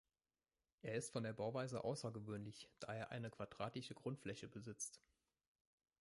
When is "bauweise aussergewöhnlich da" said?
1.33-2.91